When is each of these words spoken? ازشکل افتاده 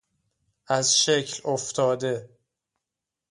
ازشکل 0.67 1.41
افتاده 1.49 2.29